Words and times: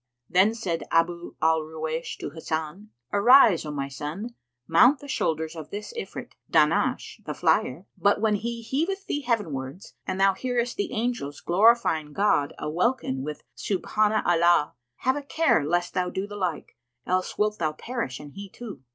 Then 0.27 0.55
said 0.55 0.81
Abu 0.89 1.35
al 1.43 1.61
Ruwaysh 1.61 2.17
to 2.17 2.31
Hasan, 2.31 2.89
"Arise, 3.13 3.67
O 3.67 3.71
my 3.71 3.87
son, 3.87 4.33
mount 4.67 4.97
the 4.97 5.07
shoulders 5.07 5.55
of 5.55 5.69
this 5.69 5.93
Ifrit, 5.95 6.31
Dahnash 6.49 7.23
the 7.23 7.35
Flyer; 7.35 7.85
but, 7.95 8.19
when 8.19 8.33
he 8.33 8.63
heaveth 8.63 9.05
thee 9.05 9.21
heaven 9.21 9.53
wards 9.53 9.93
and 10.07 10.19
thou 10.19 10.33
hearest 10.33 10.75
the 10.77 10.91
angels 10.91 11.39
glorifying 11.39 12.13
God 12.13 12.51
a 12.57 12.67
welkin 12.67 13.21
with 13.21 13.43
'Subhána 13.55 14.23
'lláh,' 14.25 14.71
have 14.95 15.15
a 15.15 15.21
care 15.21 15.63
lest 15.63 15.93
thou 15.93 16.09
do 16.09 16.25
the 16.25 16.35
like; 16.35 16.75
else 17.05 17.37
wilt 17.37 17.59
thou 17.59 17.71
perish 17.73 18.19
and 18.19 18.31
he 18.33 18.49
too." 18.49 18.81